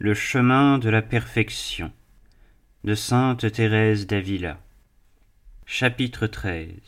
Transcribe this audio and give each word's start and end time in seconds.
Le 0.00 0.12
chemin 0.12 0.78
de 0.78 0.90
la 0.90 1.02
perfection 1.02 1.92
de 2.82 2.96
Sainte 2.96 3.50
Thérèse 3.52 4.08
d'Avila. 4.08 4.58
Chapitre 5.66 6.26
XIII. 6.26 6.82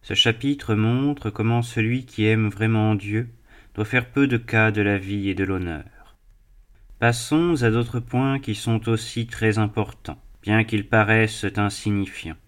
Ce 0.00 0.14
chapitre 0.14 0.74
montre 0.74 1.28
comment 1.28 1.60
celui 1.60 2.06
qui 2.06 2.24
aime 2.24 2.48
vraiment 2.48 2.94
Dieu 2.94 3.28
doit 3.74 3.84
faire 3.84 4.08
peu 4.08 4.26
de 4.26 4.38
cas 4.38 4.70
de 4.70 4.80
la 4.80 4.96
vie 4.96 5.28
et 5.28 5.34
de 5.34 5.44
l'honneur. 5.44 6.16
Passons 7.00 7.62
à 7.62 7.70
d'autres 7.70 8.00
points 8.00 8.38
qui 8.38 8.54
sont 8.54 8.88
aussi 8.88 9.26
très 9.26 9.58
importants, 9.58 10.20
bien 10.42 10.64
qu'ils 10.64 10.88
paraissent 10.88 11.44
insignifiants. 11.56 12.38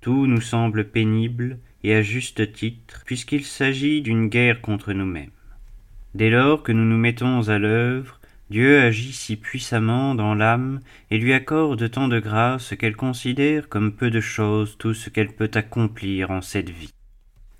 Tout 0.00 0.26
nous 0.26 0.40
semble 0.40 0.88
pénible 0.88 1.58
et 1.82 1.94
à 1.94 2.00
juste 2.00 2.52
titre, 2.54 3.02
puisqu'il 3.04 3.44
s'agit 3.44 4.00
d'une 4.00 4.28
guerre 4.28 4.62
contre 4.62 4.94
nous-mêmes. 4.94 5.30
Dès 6.14 6.30
lors 6.30 6.62
que 6.62 6.72
nous 6.72 6.86
nous 6.86 6.96
mettons 6.96 7.50
à 7.50 7.58
l'œuvre, 7.58 8.18
Dieu 8.50 8.80
agit 8.80 9.12
si 9.12 9.36
puissamment 9.36 10.14
dans 10.14 10.34
l'âme 10.34 10.80
et 11.10 11.18
lui 11.18 11.32
accorde 11.32 11.90
tant 11.90 12.08
de 12.08 12.20
grâce 12.20 12.76
qu'elle 12.76 12.94
considère 12.94 13.68
comme 13.68 13.92
peu 13.92 14.10
de 14.10 14.20
choses 14.20 14.76
tout 14.78 14.92
ce 14.92 15.08
qu'elle 15.08 15.32
peut 15.32 15.50
accomplir 15.54 16.30
en 16.30 16.42
cette 16.42 16.68
vie. 16.68 16.92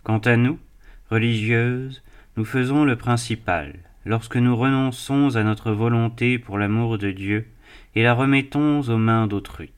Quant 0.02 0.18
à 0.18 0.36
nous, 0.36 0.58
religieuses, 1.10 2.02
nous 2.36 2.44
faisons 2.44 2.84
le 2.84 2.96
principal, 2.96 3.74
lorsque 4.04 4.36
nous 4.36 4.54
renonçons 4.54 5.36
à 5.36 5.42
notre 5.42 5.72
volonté 5.72 6.38
pour 6.38 6.58
l'amour 6.58 6.98
de 6.98 7.10
Dieu 7.10 7.46
et 7.94 8.02
la 8.02 8.12
remettons 8.12 8.82
aux 8.82 8.98
mains 8.98 9.26
d'autrui. 9.26 9.70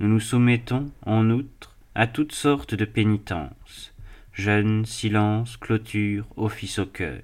Nous 0.00 0.08
nous 0.08 0.20
soumettons, 0.20 0.90
en 1.06 1.30
outre, 1.30 1.76
à 1.94 2.06
toutes 2.06 2.32
sortes 2.32 2.74
de 2.74 2.84
pénitences, 2.84 3.94
jeûne, 4.32 4.84
silence, 4.84 5.56
clôture, 5.56 6.26
office 6.36 6.78
au 6.78 6.86
cœur. 6.86 7.20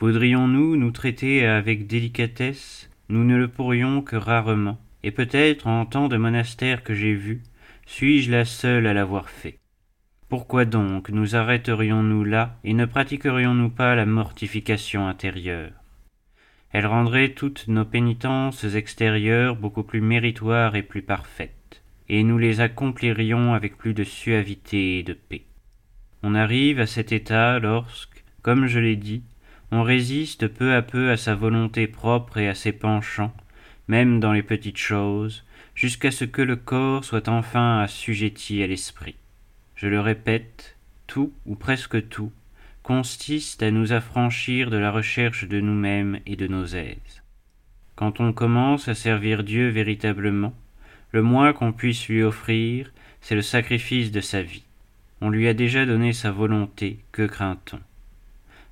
Voudrions-nous 0.00 0.76
nous 0.76 0.90
traiter 0.90 1.46
avec 1.46 1.86
délicatesse? 1.86 2.90
Nous 3.08 3.22
ne 3.22 3.36
le 3.36 3.46
pourrions 3.46 4.02
que 4.02 4.16
rarement, 4.16 4.80
et 5.04 5.12
peut-être 5.12 5.68
en 5.68 5.86
tant 5.86 6.08
de 6.08 6.16
monastères 6.16 6.82
que 6.82 6.94
j'ai 6.94 7.14
vus, 7.14 7.42
suis-je 7.86 8.30
la 8.30 8.44
seule 8.44 8.88
à 8.88 8.94
l'avoir 8.94 9.28
fait. 9.28 9.58
Pourquoi 10.28 10.64
donc 10.64 11.10
nous 11.10 11.36
arrêterions-nous 11.36 12.24
là 12.24 12.56
et 12.64 12.74
ne 12.74 12.86
pratiquerions-nous 12.86 13.70
pas 13.70 13.94
la 13.94 14.04
mortification 14.04 15.06
intérieure? 15.06 15.72
Elle 16.72 16.86
rendrait 16.86 17.28
toutes 17.28 17.68
nos 17.68 17.84
pénitences 17.84 18.64
extérieures 18.64 19.54
beaucoup 19.54 19.84
plus 19.84 20.00
méritoires 20.00 20.74
et 20.74 20.82
plus 20.82 21.02
parfaites, 21.02 21.82
et 22.08 22.24
nous 22.24 22.38
les 22.38 22.60
accomplirions 22.60 23.54
avec 23.54 23.78
plus 23.78 23.94
de 23.94 24.02
suavité 24.02 24.98
et 24.98 25.02
de 25.04 25.12
paix. 25.12 25.44
On 26.24 26.34
arrive 26.34 26.80
à 26.80 26.86
cet 26.86 27.12
état 27.12 27.60
lorsque, 27.60 28.24
comme 28.42 28.66
je 28.66 28.80
l'ai 28.80 28.96
dit, 28.96 29.22
on 29.70 29.82
résiste 29.82 30.48
peu 30.48 30.74
à 30.74 30.82
peu 30.82 31.10
à 31.10 31.16
sa 31.16 31.34
volonté 31.34 31.86
propre 31.86 32.38
et 32.38 32.48
à 32.48 32.54
ses 32.54 32.72
penchants, 32.72 33.34
même 33.88 34.20
dans 34.20 34.32
les 34.32 34.42
petites 34.42 34.78
choses, 34.78 35.44
jusqu'à 35.74 36.10
ce 36.10 36.24
que 36.24 36.42
le 36.42 36.56
corps 36.56 37.04
soit 37.04 37.28
enfin 37.28 37.80
assujetti 37.80 38.62
à 38.62 38.66
l'esprit. 38.66 39.16
Je 39.74 39.88
le 39.88 40.00
répète, 40.00 40.76
tout 41.06 41.32
ou 41.46 41.54
presque 41.54 42.08
tout 42.08 42.32
consiste 42.82 43.62
à 43.62 43.70
nous 43.70 43.92
affranchir 43.92 44.70
de 44.70 44.76
la 44.76 44.90
recherche 44.90 45.48
de 45.48 45.58
nous-mêmes 45.58 46.20
et 46.26 46.36
de 46.36 46.46
nos 46.46 46.66
aises. 46.66 47.22
Quand 47.96 48.20
on 48.20 48.32
commence 48.32 48.88
à 48.88 48.94
servir 48.94 49.42
Dieu 49.42 49.68
véritablement, 49.68 50.54
le 51.10 51.22
moins 51.22 51.52
qu'on 51.52 51.72
puisse 51.72 52.08
lui 52.08 52.22
offrir, 52.22 52.92
c'est 53.20 53.34
le 53.34 53.42
sacrifice 53.42 54.10
de 54.10 54.20
sa 54.20 54.42
vie. 54.42 54.64
On 55.20 55.30
lui 55.30 55.48
a 55.48 55.54
déjà 55.54 55.86
donné 55.86 56.12
sa 56.12 56.30
volonté, 56.30 56.98
que 57.10 57.26
craint-on? 57.26 57.80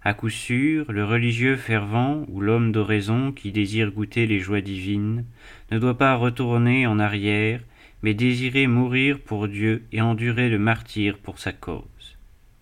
À 0.05 0.15
coup 0.15 0.31
sûr, 0.31 0.91
le 0.91 1.05
religieux 1.05 1.57
fervent 1.57 2.25
ou 2.29 2.41
l'homme 2.41 2.73
d'oraison 2.73 3.31
qui 3.31 3.53
désire 3.53 3.93
goûter 3.93 4.27
les 4.27 4.41
joies 4.41 4.61
divines 4.61 5.25
ne 5.71 5.79
doit 5.79 5.97
pas 5.97 6.17
retourner 6.17 6.87
en 6.87 6.99
arrière, 6.99 7.61
mais 8.03 8.15
désirer 8.15 8.67
mourir 8.67 9.21
pour 9.21 9.47
Dieu 9.47 9.85
et 9.93 10.01
endurer 10.01 10.49
le 10.49 10.59
martyre 10.59 11.19
pour 11.19 11.39
sa 11.39 11.53
cause. 11.53 12.19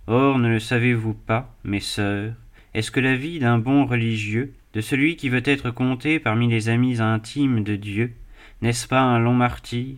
Or, 0.06 0.38
ne 0.38 0.48
le 0.48 0.60
savez-vous 0.60 1.14
pas, 1.14 1.56
mes 1.64 1.80
sœurs, 1.80 2.34
est-ce 2.74 2.90
que 2.90 3.00
la 3.00 3.16
vie 3.16 3.38
d'un 3.38 3.58
bon 3.58 3.86
religieux, 3.86 4.52
de 4.74 4.80
celui 4.80 5.16
qui 5.16 5.28
veut 5.28 5.42
être 5.44 5.70
compté 5.70 6.20
parmi 6.20 6.46
les 6.46 6.68
amis 6.68 7.00
intimes 7.00 7.64
de 7.64 7.74
Dieu, 7.74 8.12
n'est-ce 8.60 8.86
pas 8.86 9.00
un 9.00 9.18
long 9.18 9.34
martyre 9.34 9.96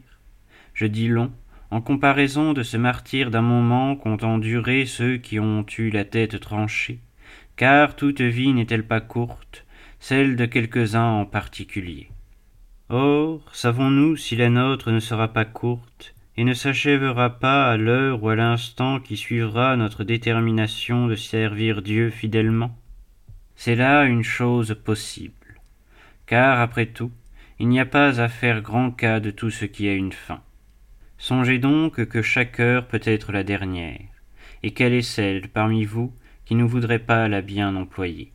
Je 0.74 0.86
dis 0.86 1.08
long, 1.08 1.32
en 1.72 1.80
comparaison 1.80 2.52
de 2.52 2.62
ce 2.62 2.76
martyre 2.76 3.30
d'un 3.30 3.42
moment 3.42 3.96
qu'ont 3.96 4.18
enduré 4.18 4.86
ceux 4.86 5.16
qui 5.16 5.40
ont 5.40 5.66
eu 5.78 5.90
la 5.90 6.04
tête 6.04 6.38
tranchée, 6.38 7.00
car 7.56 7.96
toute 7.96 8.20
vie 8.20 8.52
n'est-elle 8.52 8.86
pas 8.86 9.00
courte, 9.00 9.64
celle 10.00 10.36
de 10.36 10.46
quelques-uns 10.46 11.10
en 11.10 11.26
particulier? 11.26 12.08
Or, 12.88 13.40
savons-nous 13.52 14.16
si 14.16 14.36
la 14.36 14.50
nôtre 14.50 14.90
ne 14.90 15.00
sera 15.00 15.32
pas 15.32 15.44
courte, 15.44 16.14
et 16.36 16.44
ne 16.44 16.54
s'achèvera 16.54 17.38
pas 17.38 17.70
à 17.70 17.76
l'heure 17.76 18.22
ou 18.22 18.28
à 18.30 18.36
l'instant 18.36 19.00
qui 19.00 19.16
suivra 19.16 19.76
notre 19.76 20.02
détermination 20.02 21.06
de 21.06 21.14
servir 21.14 21.82
Dieu 21.82 22.10
fidèlement? 22.10 22.76
C'est 23.54 23.76
là 23.76 24.04
une 24.04 24.24
chose 24.24 24.76
possible, 24.84 25.60
car 26.26 26.60
après 26.60 26.86
tout, 26.86 27.12
il 27.58 27.68
n'y 27.68 27.80
a 27.80 27.86
pas 27.86 28.20
à 28.20 28.28
faire 28.28 28.62
grand 28.62 28.90
cas 28.90 29.20
de 29.20 29.30
tout 29.30 29.50
ce 29.50 29.66
qui 29.66 29.88
a 29.88 29.94
une 29.94 30.12
fin. 30.12 30.40
Songez 31.18 31.58
donc 31.58 32.04
que 32.06 32.22
chaque 32.22 32.58
heure 32.58 32.88
peut 32.88 33.00
être 33.04 33.30
la 33.30 33.44
dernière, 33.44 34.00
et 34.62 34.72
quelle 34.72 34.94
est 34.94 35.02
celle 35.02 35.48
parmi 35.48 35.84
vous 35.84 36.12
qui 36.44 36.54
ne 36.54 36.64
voudrait 36.64 36.98
pas 36.98 37.28
la 37.28 37.40
bien 37.40 37.76
employer. 37.76 38.32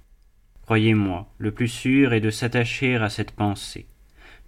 Croyez-moi, 0.64 1.28
le 1.38 1.52
plus 1.52 1.68
sûr 1.68 2.14
est 2.14 2.22
de 2.22 2.30
s'attacher 2.30 2.96
à 2.96 3.10
cette 3.10 3.32
pensée. 3.32 3.86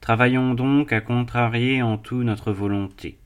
Travaillons 0.02 0.54
donc 0.54 0.92
à 0.94 1.02
contrarier 1.02 1.82
en 1.82 1.98
tout 1.98 2.24
notre 2.24 2.52
volonté. 2.52 3.18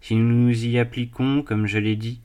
Si 0.00 0.14
nous 0.14 0.46
nous 0.46 0.64
y 0.64 0.78
appliquons, 0.78 1.42
comme 1.42 1.66
je 1.66 1.78
l'ai 1.78 1.96
dit, 1.96 2.20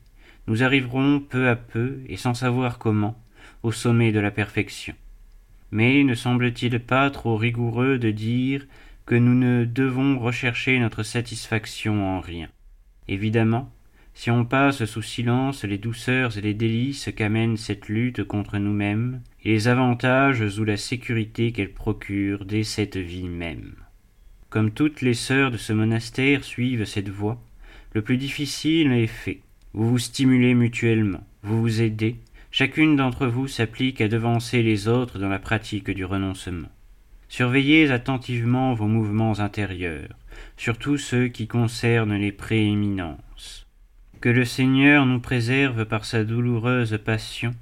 nous 0.46 0.62
arriverons 0.62 1.20
peu 1.20 1.48
à 1.48 1.56
peu, 1.56 2.00
et 2.08 2.16
sans 2.16 2.34
savoir 2.34 2.78
comment, 2.78 3.20
au 3.62 3.72
sommet 3.72 4.12
de 4.12 4.20
la 4.20 4.30
perfection. 4.30 4.94
Mais 5.70 6.04
ne 6.04 6.14
semble-t-il 6.14 6.78
pas 6.80 7.10
trop 7.10 7.36
rigoureux 7.36 7.98
de 7.98 8.10
dire 8.10 8.66
que 9.06 9.14
nous 9.14 9.34
ne 9.34 9.64
devons 9.64 10.18
rechercher 10.18 10.78
notre 10.78 11.02
satisfaction 11.02 12.16
en 12.16 12.20
rien? 12.20 12.48
Évidemment, 13.08 13.70
si 14.14 14.30
on 14.30 14.44
passe 14.44 14.84
sous 14.84 15.02
silence 15.02 15.64
les 15.64 15.76
douceurs 15.76 16.38
et 16.38 16.40
les 16.40 16.54
délices 16.54 17.10
qu'amène 17.14 17.56
cette 17.56 17.88
lutte 17.88 18.24
contre 18.24 18.58
nous-mêmes, 18.58 19.20
et 19.42 19.50
les 19.50 19.68
avantages 19.68 20.58
ou 20.58 20.64
la 20.64 20.76
sécurité 20.76 21.52
qu'elle 21.52 21.72
procure 21.72 22.44
dès 22.44 22.62
cette 22.62 22.96
vie 22.96 23.28
même. 23.28 23.74
Comme 24.50 24.70
toutes 24.70 25.02
les 25.02 25.14
sœurs 25.14 25.50
de 25.50 25.56
ce 25.56 25.72
monastère 25.72 26.44
suivent 26.44 26.84
cette 26.84 27.08
voie, 27.08 27.42
le 27.92 28.02
plus 28.02 28.16
difficile 28.16 28.92
est 28.92 29.08
fait. 29.08 29.40
Vous 29.72 29.90
vous 29.90 29.98
stimulez 29.98 30.54
mutuellement, 30.54 31.26
vous 31.42 31.60
vous 31.60 31.82
aidez, 31.82 32.16
chacune 32.52 32.94
d'entre 32.94 33.26
vous 33.26 33.48
s'applique 33.48 34.00
à 34.00 34.06
devancer 34.06 34.62
les 34.62 34.86
autres 34.86 35.18
dans 35.18 35.28
la 35.28 35.40
pratique 35.40 35.90
du 35.90 36.04
renoncement. 36.04 36.68
Surveillez 37.28 37.90
attentivement 37.90 38.74
vos 38.74 38.86
mouvements 38.86 39.40
intérieurs, 39.40 40.16
surtout 40.56 40.98
ceux 40.98 41.26
qui 41.26 41.48
concernent 41.48 42.16
les 42.16 42.30
prééminences. 42.30 43.18
Que 44.24 44.30
le 44.30 44.46
Seigneur 44.46 45.04
nous 45.04 45.20
préserve 45.20 45.84
par 45.84 46.06
sa 46.06 46.24
douloureuse 46.24 46.98
passion 47.04 47.54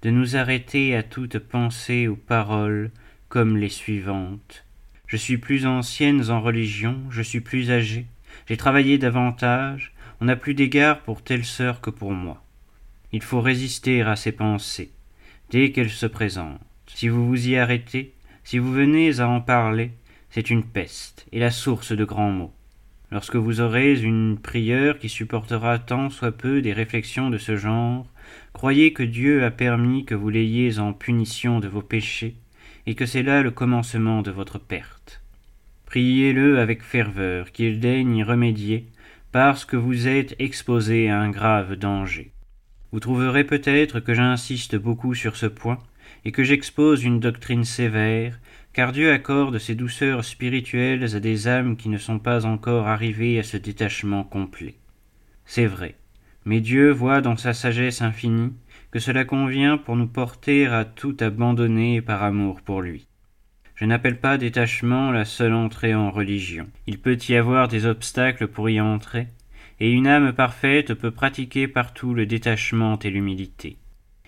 de 0.00 0.08
nous 0.08 0.34
arrêter 0.34 0.96
à 0.96 1.02
toute 1.02 1.38
pensée 1.38 2.08
ou 2.08 2.16
parole 2.16 2.90
comme 3.28 3.58
les 3.58 3.68
suivantes. 3.68 4.64
Je 5.06 5.18
suis 5.18 5.36
plus 5.36 5.66
ancienne 5.66 6.30
en 6.30 6.40
religion, 6.40 7.02
je 7.10 7.20
suis 7.20 7.42
plus 7.42 7.70
âgée, 7.70 8.06
j'ai 8.48 8.56
travaillé 8.56 8.96
davantage, 8.96 9.92
on 10.22 10.24
n'a 10.24 10.36
plus 10.36 10.54
d'égard 10.54 11.00
pour 11.00 11.20
telle 11.20 11.44
sœur 11.44 11.82
que 11.82 11.90
pour 11.90 12.12
moi. 12.12 12.42
Il 13.12 13.22
faut 13.22 13.42
résister 13.42 14.00
à 14.00 14.16
ces 14.16 14.32
pensées, 14.32 14.92
dès 15.50 15.70
qu'elles 15.70 15.90
se 15.90 16.06
présentent. 16.06 16.62
Si 16.86 17.08
vous 17.08 17.28
vous 17.28 17.48
y 17.48 17.58
arrêtez, 17.58 18.14
si 18.42 18.56
vous 18.56 18.72
venez 18.72 19.20
à 19.20 19.28
en 19.28 19.42
parler, 19.42 19.90
c'est 20.30 20.48
une 20.48 20.64
peste 20.64 21.26
et 21.30 21.40
la 21.40 21.50
source 21.50 21.92
de 21.92 22.06
grands 22.06 22.32
maux. 22.32 22.55
Lorsque 23.12 23.36
vous 23.36 23.60
aurez 23.60 24.00
une 24.00 24.38
prieure 24.38 24.98
qui 24.98 25.08
supportera 25.08 25.78
tant 25.78 26.10
soit 26.10 26.32
peu 26.32 26.60
des 26.60 26.72
réflexions 26.72 27.30
de 27.30 27.38
ce 27.38 27.56
genre, 27.56 28.06
croyez 28.52 28.92
que 28.92 29.04
Dieu 29.04 29.44
a 29.44 29.50
permis 29.50 30.04
que 30.04 30.14
vous 30.14 30.28
l'ayez 30.28 30.78
en 30.78 30.92
punition 30.92 31.60
de 31.60 31.68
vos 31.68 31.82
péchés, 31.82 32.34
et 32.86 32.94
que 32.94 33.06
c'est 33.06 33.22
là 33.22 33.42
le 33.42 33.50
commencement 33.50 34.22
de 34.22 34.30
votre 34.30 34.58
perte. 34.58 35.22
Priez-le 35.86 36.58
avec 36.58 36.82
ferveur, 36.82 37.52
qu'il 37.52 37.78
daigne 37.78 38.16
y 38.16 38.22
remédier, 38.24 38.86
parce 39.30 39.64
que 39.64 39.76
vous 39.76 40.08
êtes 40.08 40.34
exposé 40.40 41.08
à 41.08 41.20
un 41.20 41.30
grave 41.30 41.76
danger. 41.76 42.32
Vous 42.90 43.00
trouverez 43.00 43.44
peut-être 43.44 44.00
que 44.00 44.14
j'insiste 44.14 44.76
beaucoup 44.76 45.14
sur 45.14 45.36
ce 45.36 45.46
point, 45.46 45.78
et 46.24 46.32
que 46.32 46.42
j'expose 46.42 47.04
une 47.04 47.20
doctrine 47.20 47.64
sévère, 47.64 48.38
car 48.76 48.92
Dieu 48.92 49.10
accorde 49.10 49.58
ces 49.58 49.74
douceurs 49.74 50.22
spirituelles 50.22 51.16
à 51.16 51.18
des 51.18 51.48
âmes 51.48 51.78
qui 51.78 51.88
ne 51.88 51.96
sont 51.96 52.18
pas 52.18 52.44
encore 52.44 52.88
arrivées 52.88 53.38
à 53.38 53.42
ce 53.42 53.56
détachement 53.56 54.22
complet. 54.22 54.74
C'est 55.46 55.64
vrai, 55.64 55.94
mais 56.44 56.60
Dieu 56.60 56.90
voit 56.90 57.22
dans 57.22 57.38
sa 57.38 57.54
sagesse 57.54 58.02
infinie 58.02 58.52
que 58.90 58.98
cela 58.98 59.24
convient 59.24 59.78
pour 59.78 59.96
nous 59.96 60.06
porter 60.06 60.66
à 60.66 60.84
tout 60.84 61.16
abandonner 61.20 62.02
par 62.02 62.22
amour 62.22 62.60
pour 62.60 62.82
lui. 62.82 63.06
Je 63.76 63.86
n'appelle 63.86 64.20
pas 64.20 64.36
détachement 64.36 65.10
la 65.10 65.24
seule 65.24 65.54
entrée 65.54 65.94
en 65.94 66.10
religion. 66.10 66.66
Il 66.86 66.98
peut 66.98 67.16
y 67.30 67.34
avoir 67.34 67.68
des 67.68 67.86
obstacles 67.86 68.46
pour 68.46 68.68
y 68.68 68.78
entrer, 68.78 69.28
et 69.80 69.90
une 69.90 70.06
âme 70.06 70.34
parfaite 70.34 70.92
peut 70.92 71.12
pratiquer 71.12 71.66
partout 71.66 72.12
le 72.12 72.26
détachement 72.26 72.98
et 72.98 73.08
l'humilité. 73.08 73.78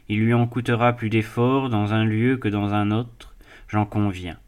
Il 0.09 0.21
lui 0.21 0.33
en 0.33 0.47
coûtera 0.47 0.95
plus 0.95 1.11
d'efforts 1.11 1.69
dans 1.69 1.93
un 1.93 2.07
lieu 2.07 2.39
que 2.39 2.49
dans 2.49 2.73
un 2.73 2.93
autre, 2.93 3.28
j'en 3.69 3.87
conviens, 3.87 4.39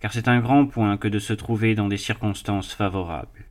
car 0.00 0.12
c'est 0.12 0.28
un 0.28 0.40
grand 0.40 0.66
point 0.66 0.96
que 0.96 1.08
de 1.08 1.18
se 1.18 1.32
trouver 1.32 1.74
dans 1.74 1.88
des 1.88 1.96
circonstances 1.96 2.72
favorables. 2.72 3.46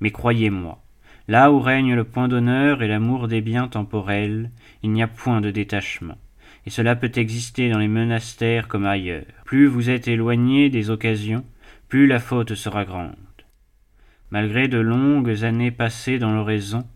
Mais 0.00 0.10
croyez-moi, 0.10 0.82
là 1.28 1.52
où 1.52 1.60
règne 1.60 1.94
le 1.94 2.04
point 2.04 2.28
d'honneur 2.28 2.82
et 2.82 2.88
l'amour 2.88 3.28
des 3.28 3.40
biens 3.40 3.68
temporels, 3.68 4.50
il 4.82 4.90
n'y 4.92 5.02
a 5.02 5.08
point 5.08 5.40
de 5.40 5.50
détachement 5.50 6.16
et 6.66 6.70
cela 6.70 6.96
peut 6.96 7.12
exister 7.16 7.70
dans 7.70 7.78
les 7.78 7.88
monastères 7.88 8.68
comme 8.68 8.86
ailleurs. 8.86 9.24
Plus 9.44 9.66
vous 9.66 9.90
êtes 9.90 10.08
éloigné 10.08 10.70
des 10.70 10.90
occasions, 10.90 11.44
plus 11.88 12.06
la 12.06 12.18
faute 12.18 12.54
sera 12.54 12.84
grande. 12.84 13.14
Malgré 14.30 14.68
de 14.68 14.78
longues 14.78 15.44
années 15.44 15.70
passées 15.70 16.18
dans 16.18 16.34
l'oraison, 16.34 16.86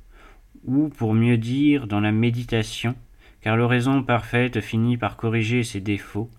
ou 0.64 0.88
pour 0.88 1.14
mieux 1.14 1.36
dire 1.36 1.86
dans 1.86 2.00
la 2.00 2.12
méditation, 2.12 2.94
car 3.42 3.56
l'oraison 3.56 4.02
parfaite 4.02 4.60
finit 4.60 4.96
par 4.96 5.16
corriger 5.16 5.62
ses 5.62 5.80
défauts, 5.80 6.30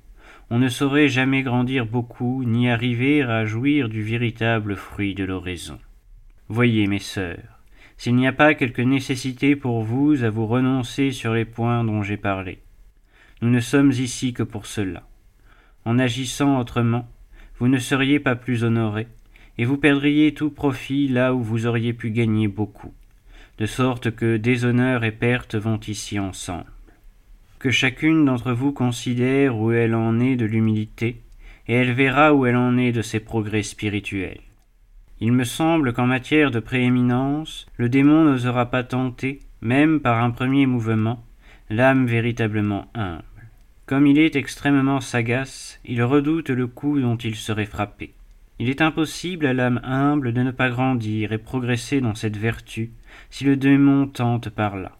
on 0.52 0.58
ne 0.58 0.70
saurait 0.70 1.10
jamais 1.10 1.44
grandir 1.44 1.86
beaucoup, 1.86 2.44
ni 2.44 2.70
arriver 2.70 3.22
à 3.22 3.46
jouir 3.46 3.88
du 3.88 4.02
véritable 4.02 4.76
fruit 4.76 5.14
de 5.14 5.24
l'oraison. 5.24 5.78
Voyez, 6.48 6.88
mes 6.88 7.00
sœurs, 7.00 7.60
s'il 7.98 8.16
n'y 8.16 8.28
a 8.28 8.32
pas 8.32 8.56
quelque 8.56 8.82
nécessité 8.82 9.56
pour 9.56 9.84
vous 9.84 10.24
à 10.24 10.30
vous 10.30 10.48
renoncer 10.48 11.12
sur 11.12 11.34
les 11.34 11.46
points 11.46 11.84
dont 11.84 12.02
j'ai 12.02 12.18
parlé, 12.18 12.60
nous 13.42 13.50
ne 13.50 13.60
sommes 13.60 13.92
ici 13.92 14.34
que 14.34 14.44
pour 14.44 14.66
cela. 14.66 15.04
En 15.86 16.00
agissant 16.00 16.60
autrement, 16.60 17.08
vous 17.60 17.68
ne 17.68 17.78
seriez 17.78 18.20
pas 18.20 18.36
plus 18.36 18.64
honorés, 18.64 19.08
et 19.60 19.66
vous 19.66 19.78
perdriez 19.78 20.34
tout 20.34 20.50
profit 20.50 21.08
là 21.08 21.36
où 21.36 21.44
vous 21.44 21.68
auriez 21.68 21.94
pu 21.94 22.10
gagner 22.10 22.48
beaucoup, 22.48 22.94
de 23.60 23.66
sorte 23.66 24.12
que 24.16 24.38
déshonneur 24.38 25.04
et 25.04 25.12
perte 25.12 25.56
vont 25.56 25.80
ici 25.82 26.18
ensemble. 26.18 26.72
Que 27.60 27.72
chacune 27.72 28.24
d'entre 28.24 28.54
vous 28.54 28.72
considère 28.72 29.58
où 29.58 29.74
elle 29.74 29.94
en 29.94 30.22
est 30.22 30.38
de 30.38 30.46
l'humilité, 30.46 31.22
et 31.68 31.74
elle 31.74 31.92
verra 31.92 32.34
où 32.34 32.46
elle 32.46 32.56
en 32.56 32.78
est 32.78 32.94
de 32.94 33.02
ses 33.02 33.20
progrès 33.20 33.64
spirituels. 33.64 34.40
Il 35.20 35.34
me 35.34 35.44
semble 35.44 35.92
qu'en 35.92 36.08
matière 36.08 36.52
de 36.52 36.62
prééminence, 36.62 37.68
le 37.76 37.90
démon 37.90 38.24
n'osera 38.24 38.68
pas 38.68 38.84
tenter, 38.84 39.40
même 39.60 40.00
par 40.00 40.24
un 40.24 40.32
premier 40.32 40.68
mouvement, 40.68 41.22
l'âme 41.70 42.06
véritablement 42.06 42.88
humble. 42.94 43.24
Comme 43.86 44.08
il 44.08 44.20
est 44.20 44.38
extrêmement 44.38 45.02
sagace, 45.02 45.82
il 45.84 46.02
redoute 46.02 46.52
le 46.52 46.68
coup 46.68 47.02
dont 47.02 47.18
il 47.18 47.36
serait 47.36 47.66
frappé. 47.66 48.14
Il 48.60 48.70
est 48.70 48.82
impossible 48.82 49.46
à 49.46 49.54
l'âme 49.54 49.82
humble 49.84 50.32
de 50.32 50.44
ne 50.44 50.52
pas 50.52 50.70
grandir 50.70 51.34
et 51.34 51.38
progresser 51.38 52.00
dans 52.00 52.16
cette 52.16 52.38
vertu 52.38 52.92
si 53.30 53.44
le 53.44 53.58
démon 53.58 54.08
tente 54.08 54.50
par 54.50 54.78
là. 54.78 54.99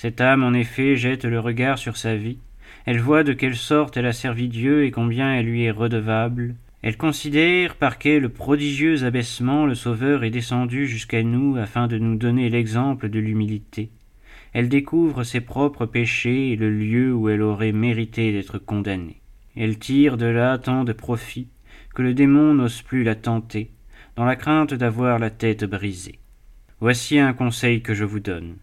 Cette 0.00 0.20
âme, 0.20 0.42
en 0.42 0.54
effet, 0.54 0.96
jette 0.96 1.26
le 1.26 1.40
regard 1.40 1.76
sur 1.76 1.98
sa 1.98 2.16
vie, 2.16 2.38
elle 2.86 3.00
voit 3.00 3.24
de 3.24 3.34
quelle 3.34 3.56
sorte 3.56 3.98
elle 3.98 4.06
a 4.06 4.14
servi 4.14 4.48
Dieu 4.48 4.84
et 4.84 4.90
combien 4.90 5.34
elle 5.34 5.46
lui 5.46 5.64
est 5.64 5.70
redevable, 5.70 6.54
elle 6.82 6.96
considère 6.96 7.76
par 7.76 7.98
quel 7.98 8.30
prodigieux 8.30 9.04
abaissement 9.04 9.66
le 9.66 9.74
Sauveur 9.74 10.24
est 10.24 10.30
descendu 10.30 10.86
jusqu'à 10.86 11.22
nous 11.22 11.56
afin 11.58 11.86
de 11.88 11.98
nous 11.98 12.16
donner 12.16 12.48
l'exemple 12.48 13.10
de 13.10 13.18
l'humilité 13.18 13.90
elle 14.52 14.68
découvre 14.68 15.22
ses 15.22 15.40
propres 15.40 15.86
péchés 15.86 16.52
et 16.52 16.56
le 16.56 16.70
lieu 16.70 17.14
où 17.14 17.28
elle 17.28 17.42
aurait 17.42 17.72
mérité 17.72 18.32
d'être 18.32 18.58
condamnée. 18.58 19.20
Elle 19.56 19.78
tire 19.78 20.16
de 20.16 20.26
là 20.26 20.58
tant 20.58 20.84
de 20.84 20.92
profit 20.92 21.48
que 21.94 22.02
le 22.02 22.14
démon 22.14 22.54
n'ose 22.54 22.82
plus 22.82 23.04
la 23.04 23.14
tenter, 23.14 23.70
dans 24.16 24.24
la 24.24 24.36
crainte 24.36 24.74
d'avoir 24.74 25.18
la 25.18 25.30
tête 25.30 25.64
brisée. 25.64 26.18
Voici 26.80 27.18
un 27.18 27.32
conseil 27.32 27.82
que 27.82 27.94
je 27.94 28.04
vous 28.04 28.20
donne. 28.20 28.56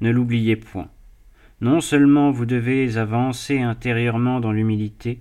Ne 0.00 0.10
l'oubliez 0.10 0.56
point. 0.56 0.88
Non 1.60 1.80
seulement 1.80 2.30
vous 2.30 2.44
devez 2.44 2.98
avancer 2.98 3.60
intérieurement 3.60 4.40
dans 4.40 4.52
l'humilité, 4.52 5.20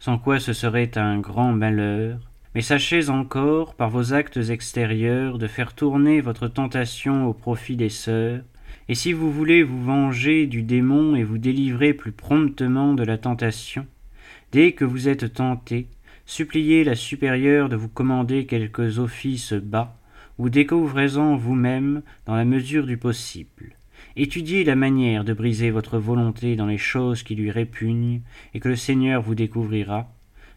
sans 0.00 0.18
quoi 0.18 0.40
ce 0.40 0.52
serait 0.52 0.98
un 0.98 1.18
grand 1.20 1.52
malheur, 1.52 2.18
mais 2.54 2.62
sachez 2.62 3.08
encore, 3.08 3.74
par 3.74 3.90
vos 3.90 4.12
actes 4.12 4.38
extérieurs, 4.38 5.38
de 5.38 5.46
faire 5.46 5.74
tourner 5.74 6.20
votre 6.20 6.48
tentation 6.48 7.26
au 7.26 7.34
profit 7.34 7.76
des 7.76 7.88
sœurs, 7.88 8.42
et 8.88 8.94
si 8.94 9.12
vous 9.12 9.30
voulez 9.30 9.62
vous 9.62 9.82
venger 9.82 10.46
du 10.46 10.62
démon 10.62 11.14
et 11.14 11.22
vous 11.22 11.38
délivrer 11.38 11.94
plus 11.94 12.12
promptement 12.12 12.94
de 12.94 13.04
la 13.04 13.18
tentation, 13.18 13.86
dès 14.52 14.72
que 14.72 14.84
vous 14.84 15.08
êtes 15.08 15.34
tenté, 15.34 15.86
suppliez 16.24 16.82
la 16.82 16.94
supérieure 16.94 17.68
de 17.68 17.76
vous 17.76 17.88
commander 17.88 18.46
quelques 18.46 18.98
offices 18.98 19.52
bas, 19.52 19.96
ou 20.38 20.48
découvrez-en 20.48 21.36
vous-même 21.36 22.02
dans 22.26 22.34
la 22.34 22.44
mesure 22.44 22.86
du 22.86 22.96
possible. 22.96 23.76
Étudiez 24.18 24.64
la 24.64 24.76
manière 24.76 25.24
de 25.24 25.34
briser 25.34 25.70
votre 25.70 25.98
volonté 25.98 26.56
dans 26.56 26.64
les 26.64 26.78
choses 26.78 27.22
qui 27.22 27.34
lui 27.34 27.50
répugnent, 27.50 28.22
et 28.54 28.60
que 28.60 28.68
le 28.70 28.76
Seigneur 28.76 29.20
vous 29.20 29.34
découvrira. 29.34 30.10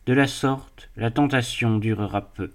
De 0.05 0.13
la 0.13 0.27
sorte, 0.27 0.89
la 0.95 1.11
tentation 1.11 1.77
durera 1.77 2.21
peu. 2.21 2.51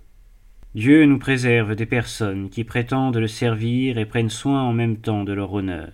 Dieu 0.74 1.04
nous 1.04 1.18
préserve 1.18 1.76
des 1.76 1.84
personnes 1.84 2.48
qui 2.48 2.64
prétendent 2.64 3.18
le 3.18 3.28
servir 3.28 3.98
et 3.98 4.06
prennent 4.06 4.30
soin 4.30 4.62
en 4.62 4.72
même 4.72 4.96
temps 4.96 5.24
de 5.24 5.34
leur 5.34 5.52
honneur. 5.52 5.92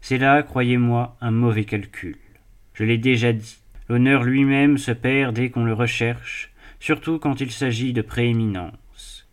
C'est 0.00 0.18
là, 0.18 0.42
croyez-moi, 0.42 1.16
un 1.20 1.30
mauvais 1.30 1.64
calcul. 1.64 2.18
Je 2.74 2.82
l'ai 2.82 2.98
déjà 2.98 3.32
dit, 3.32 3.58
l'honneur 3.88 4.24
lui-même 4.24 4.76
se 4.76 4.90
perd 4.90 5.36
dès 5.36 5.50
qu'on 5.50 5.64
le 5.64 5.72
recherche, 5.72 6.52
surtout 6.80 7.20
quand 7.20 7.40
il 7.40 7.52
s'agit 7.52 7.92
de 7.92 8.02
prééminence. 8.02 8.74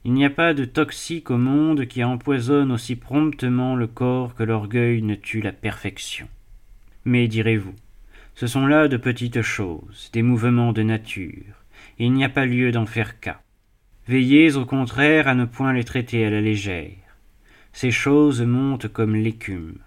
Il 0.06 0.14
n'y 0.14 0.26
a 0.26 0.30
pas 0.30 0.54
de 0.54 0.66
toxique 0.66 1.32
au 1.32 1.38
monde 1.38 1.86
qui 1.86 2.04
empoisonne 2.04 2.72
aussi 2.72 2.96
promptement 2.96 3.76
le 3.76 3.88
corps 3.88 4.36
que 4.36 4.44
l'orgueil 4.44 5.02
ne 5.02 5.16
tue 5.16 5.42
la 5.42 5.54
perfection. 5.54 6.28
Mais, 7.06 7.28
direz-vous, 7.28 7.76
ce 8.36 8.48
sont 8.48 8.66
là 8.66 8.88
de 8.88 8.98
petites 8.98 9.42
choses, 9.42 10.10
des 10.12 10.22
mouvements 10.22 10.74
de 10.74 10.84
nature, 10.84 11.64
il 12.00 12.12
n'y 12.14 12.26
a 12.26 12.30
pas 12.30 12.46
lieu 12.46 12.72
d'en 12.72 12.86
faire 12.86 13.20
cas. 13.20 13.42
Veillez 14.08 14.56
au 14.56 14.66
contraire 14.66 15.28
à 15.28 15.36
ne 15.36 15.46
point 15.46 15.74
les 15.74 15.84
traiter 15.84 16.26
à 16.26 16.30
la 16.30 16.42
légère. 16.42 16.92
Ces 17.72 17.92
choses 17.92 18.42
montent 18.42 18.88
comme 18.88 19.16
l'écume. 19.16 19.78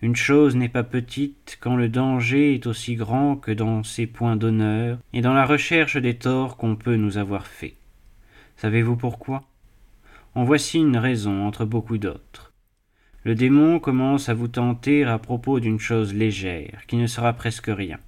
Une 0.00 0.16
chose 0.16 0.56
n'est 0.56 0.68
pas 0.68 0.82
petite 0.82 1.58
quand 1.60 1.76
le 1.76 1.88
danger 1.88 2.54
est 2.54 2.66
aussi 2.66 2.96
grand 2.96 3.36
que 3.36 3.52
dans 3.52 3.84
ses 3.84 4.06
points 4.06 4.36
d'honneur 4.36 4.98
et 5.12 5.20
dans 5.20 5.34
la 5.34 5.46
recherche 5.46 5.96
des 5.96 6.14
torts 6.14 6.56
qu'on 6.56 6.74
peut 6.74 6.96
nous 6.96 7.18
avoir 7.18 7.46
faits. 7.46 7.76
Savez-vous 8.56 8.96
pourquoi? 8.96 9.44
En 10.34 10.44
voici 10.44 10.78
une 10.78 10.96
raison 10.96 11.46
entre 11.46 11.66
beaucoup 11.66 11.98
d'autres. 11.98 12.52
Le 13.22 13.34
démon 13.34 13.78
commence 13.78 14.30
à 14.30 14.34
vous 14.34 14.48
tenter 14.48 15.04
à 15.04 15.18
propos 15.18 15.60
d'une 15.60 15.78
chose 15.78 16.14
légère, 16.14 16.82
qui 16.86 16.96
ne 16.96 17.06
sera 17.06 17.34
presque 17.34 17.68
rien. 17.68 17.98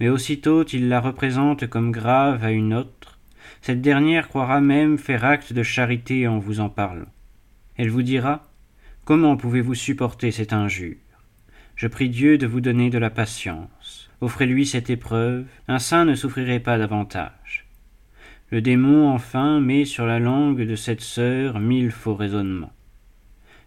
Mais 0.00 0.08
aussitôt 0.08 0.64
il 0.64 0.88
la 0.88 1.00
représente 1.00 1.66
comme 1.66 1.92
grave 1.92 2.42
à 2.42 2.50
une 2.50 2.72
autre, 2.72 3.18
cette 3.60 3.82
dernière 3.82 4.28
croira 4.28 4.62
même 4.62 4.96
faire 4.96 5.24
acte 5.24 5.52
de 5.52 5.62
charité 5.62 6.26
en 6.26 6.38
vous 6.38 6.60
en 6.60 6.70
parlant. 6.70 7.12
Elle 7.76 7.90
vous 7.90 8.02
dira 8.02 8.48
Comment 9.04 9.36
pouvez-vous 9.36 9.74
supporter 9.74 10.30
cette 10.30 10.54
injure? 10.54 10.96
Je 11.76 11.86
prie 11.88 12.08
Dieu 12.08 12.38
de 12.38 12.46
vous 12.46 12.60
donner 12.60 12.88
de 12.88 12.98
la 12.98 13.10
patience. 13.10 14.10
Offrez-lui 14.20 14.66
cette 14.66 14.90
épreuve, 14.90 15.46
un 15.68 15.78
saint 15.78 16.04
ne 16.04 16.14
souffrirait 16.14 16.60
pas 16.60 16.78
davantage. 16.78 17.66
Le 18.50 18.60
démon, 18.60 19.08
enfin, 19.08 19.60
met 19.60 19.84
sur 19.84 20.06
la 20.06 20.18
langue 20.18 20.62
de 20.62 20.74
cette 20.74 21.02
sœur 21.02 21.60
mille 21.60 21.92
faux 21.92 22.16
raisonnements. 22.16 22.72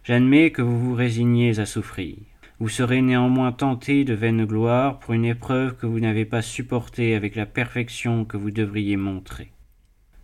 J'admets 0.02 0.50
que 0.50 0.60
vous 0.60 0.78
vous 0.78 0.94
résigniez 0.94 1.58
à 1.58 1.64
souffrir. 1.64 2.18
Vous 2.60 2.68
serez 2.68 3.00
néanmoins 3.00 3.52
tenté 3.52 4.04
de 4.04 4.12
vaine 4.12 4.44
gloire 4.44 4.98
pour 4.98 5.14
une 5.14 5.24
épreuve 5.24 5.76
que 5.76 5.86
vous 5.86 6.00
n'avez 6.00 6.26
pas 6.26 6.42
supportée 6.42 7.14
avec 7.14 7.34
la 7.34 7.46
perfection 7.46 8.26
que 8.26 8.36
vous 8.36 8.50
devriez 8.50 8.98
montrer. 8.98 9.52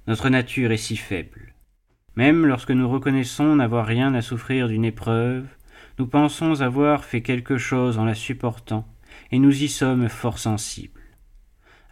Notre 0.06 0.28
nature 0.28 0.72
est 0.72 0.76
si 0.76 0.98
faible. 0.98 1.54
Même 2.14 2.44
lorsque 2.44 2.70
nous 2.70 2.88
reconnaissons 2.88 3.56
n'avoir 3.56 3.86
rien 3.86 4.12
à 4.12 4.20
souffrir 4.20 4.68
d'une 4.68 4.84
épreuve, 4.84 5.46
nous 5.98 6.06
pensons 6.06 6.60
avoir 6.60 7.04
fait 7.04 7.22
quelque 7.22 7.56
chose 7.56 7.96
en 7.96 8.04
la 8.04 8.14
supportant, 8.14 8.86
et 9.32 9.38
nous 9.38 9.62
y 9.62 9.68
sommes 9.68 10.10
fort 10.10 10.38
sensibles. 10.38 10.99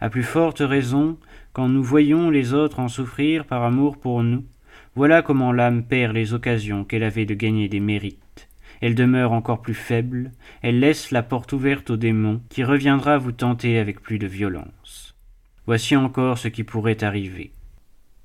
À 0.01 0.09
plus 0.09 0.23
forte 0.23 0.59
raison, 0.59 1.17
quand 1.51 1.67
nous 1.67 1.83
voyons 1.83 2.29
les 2.29 2.53
autres 2.53 2.79
en 2.79 2.87
souffrir 2.87 3.45
par 3.45 3.63
amour 3.63 3.97
pour 3.97 4.23
nous, 4.23 4.45
voilà 4.95 5.21
comment 5.21 5.51
l'âme 5.51 5.83
perd 5.83 6.13
les 6.13 6.33
occasions 6.33 6.83
qu'elle 6.83 7.03
avait 7.03 7.25
de 7.25 7.33
gagner 7.33 7.67
des 7.67 7.79
mérites. 7.79 8.49
Elle 8.81 8.95
demeure 8.95 9.33
encore 9.33 9.61
plus 9.61 9.73
faible, 9.73 10.31
elle 10.61 10.79
laisse 10.79 11.11
la 11.11 11.21
porte 11.21 11.51
ouverte 11.51 11.89
au 11.89 11.97
démon, 11.97 12.41
qui 12.49 12.63
reviendra 12.63 13.17
vous 13.17 13.33
tenter 13.33 13.77
avec 13.77 14.01
plus 14.01 14.19
de 14.19 14.27
violence. 14.27 15.15
Voici 15.65 15.95
encore 15.95 16.37
ce 16.37 16.47
qui 16.47 16.63
pourrait 16.63 17.03
arriver. 17.03 17.51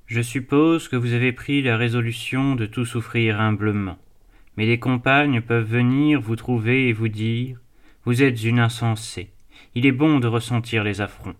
Je 0.07 0.21
suppose 0.21 0.87
que 0.87 0.95
vous 0.95 1.13
avez 1.13 1.33
pris 1.33 1.61
la 1.61 1.77
résolution 1.77 2.55
de 2.55 2.65
tout 2.65 2.85
souffrir 2.85 3.41
humblement, 3.41 3.97
mais 4.55 4.65
des 4.65 4.79
compagnes 4.79 5.41
peuvent 5.41 5.69
venir 5.69 6.21
vous 6.21 6.35
trouver 6.35 6.87
et 6.87 6.93
vous 6.93 7.09
dire 7.09 7.59
Vous 8.05 8.23
êtes 8.23 8.43
une 8.43 8.59
insensée, 8.59 9.31
il 9.73 9.85
est 9.85 9.91
bon 9.91 10.19
de 10.19 10.27
ressentir 10.27 10.83
les 10.83 11.01
affronts. 11.01 11.35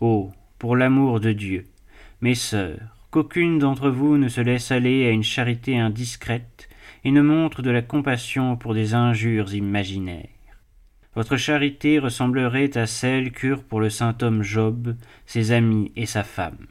Oh, 0.00 0.32
pour 0.58 0.76
l'amour 0.76 1.20
de 1.20 1.32
Dieu, 1.32 1.66
mes 2.20 2.34
sœurs, 2.34 2.96
qu'aucune 3.10 3.58
d'entre 3.58 3.90
vous 3.90 4.16
ne 4.16 4.28
se 4.28 4.40
laisse 4.40 4.72
aller 4.72 5.06
à 5.06 5.10
une 5.10 5.22
charité 5.22 5.78
indiscrète 5.78 6.68
et 7.04 7.12
ne 7.12 7.22
montre 7.22 7.62
de 7.62 7.70
la 7.70 7.82
compassion 7.82 8.56
pour 8.56 8.74
des 8.74 8.94
injures 8.94 9.54
imaginaires. 9.54 10.28
Votre 11.14 11.36
charité 11.36 12.00
ressemblerait 12.00 12.76
à 12.76 12.86
celle 12.86 13.30
qu'eurent 13.30 13.62
pour 13.62 13.80
le 13.80 13.88
saint 13.88 14.16
homme 14.20 14.42
Job, 14.42 14.96
ses 15.26 15.52
amis 15.52 15.92
et 15.94 16.06
sa 16.06 16.24
femme. 16.24 16.66